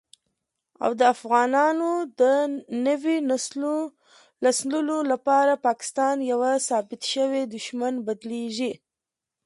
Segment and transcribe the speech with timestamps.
[0.83, 3.25] او دافغانانو دنويو
[4.51, 8.73] نسلونو لپاره پاکستان په يوه ثابت شوي دښمن بدليږي